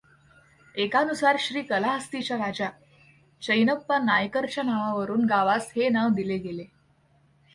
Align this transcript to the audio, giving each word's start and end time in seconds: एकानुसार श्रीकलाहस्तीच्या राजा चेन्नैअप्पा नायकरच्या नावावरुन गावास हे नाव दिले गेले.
एकानुसार 0.75 1.35
श्रीकलाहस्तीच्या 1.39 2.37
राजा 2.37 2.69
चेन्नैअप्पा 3.41 3.97
नायकरच्या 3.97 4.63
नावावरुन 4.63 5.25
गावास 5.25 5.71
हे 5.75 5.89
नाव 5.89 6.09
दिले 6.09 6.37
गेले. 6.37 6.65